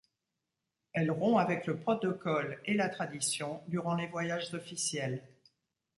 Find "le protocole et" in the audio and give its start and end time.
1.67-2.73